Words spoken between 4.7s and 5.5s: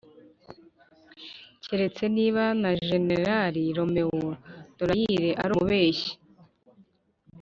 dallaire